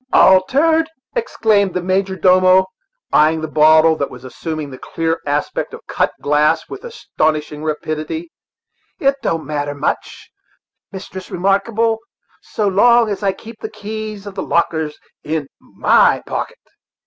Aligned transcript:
"Altered!" 0.13 0.89
exclaimed 1.15 1.75
the 1.75 1.81
major 1.83 2.15
domo, 2.15 2.65
eyeing 3.13 3.41
the 3.41 3.47
bottle, 3.47 3.95
that 3.97 4.09
was 4.09 4.23
assuming 4.23 4.71
the 4.71 4.79
clear 4.79 5.19
aspect 5.27 5.75
of 5.75 5.85
cut 5.85 6.11
glass 6.23 6.67
with 6.67 6.83
astonishing 6.83 7.63
rapidity; 7.63 8.31
"it 8.99 9.13
don't 9.21 9.45
matter 9.45 9.75
much, 9.75 10.31
Mistress 10.91 11.29
Remarkable, 11.29 11.99
so 12.41 12.67
long 12.67 13.09
as 13.09 13.21
I 13.21 13.31
keep 13.31 13.59
the 13.61 13.69
keys 13.69 14.25
of 14.25 14.33
the 14.33 14.41
lockers 14.41 14.97
in 15.23 15.45
my 15.59 16.23
pocket." 16.25 16.57